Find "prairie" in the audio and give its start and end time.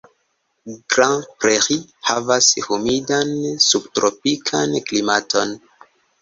1.43-1.77